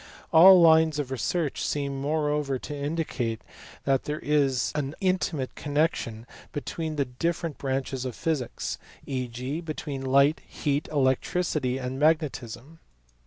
All 0.33 0.59
lines 0.59 0.97
of 0.97 1.11
research 1.11 1.63
seem 1.63 2.01
moreover 2.01 2.57
to 2.57 2.75
indicate 2.75 3.43
that 3.83 4.05
there 4.05 4.17
is 4.17 4.71
an 4.73 4.95
intimate 4.99 5.53
connection 5.53 6.25
be 6.53 6.61
tween 6.61 6.95
the 6.95 7.05
different 7.05 7.59
branches 7.59 8.03
of 8.03 8.15
physics, 8.15 8.79
e.g. 9.05 9.61
between 9.61 10.01
light, 10.03 10.41
heat, 10.47 10.87
electricity, 10.91 11.77
and 11.77 11.99
magnetism. 11.99 12.79